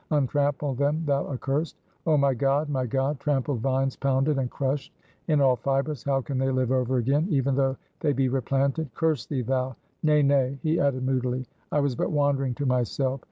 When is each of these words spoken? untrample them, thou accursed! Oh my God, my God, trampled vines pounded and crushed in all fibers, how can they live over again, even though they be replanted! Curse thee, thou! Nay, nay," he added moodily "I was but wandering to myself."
untrample 0.11 0.75
them, 0.75 1.03
thou 1.05 1.27
accursed! 1.27 1.77
Oh 2.07 2.17
my 2.17 2.33
God, 2.33 2.69
my 2.69 2.87
God, 2.87 3.19
trampled 3.19 3.59
vines 3.59 3.95
pounded 3.95 4.39
and 4.39 4.49
crushed 4.49 4.91
in 5.27 5.39
all 5.39 5.55
fibers, 5.57 6.01
how 6.03 6.21
can 6.21 6.39
they 6.39 6.49
live 6.49 6.71
over 6.71 6.97
again, 6.97 7.27
even 7.29 7.53
though 7.55 7.77
they 7.99 8.11
be 8.11 8.27
replanted! 8.27 8.91
Curse 8.95 9.27
thee, 9.27 9.43
thou! 9.43 9.75
Nay, 10.01 10.23
nay," 10.23 10.57
he 10.63 10.79
added 10.79 11.03
moodily 11.05 11.45
"I 11.71 11.81
was 11.81 11.93
but 11.95 12.09
wandering 12.09 12.55
to 12.55 12.65
myself." 12.65 13.19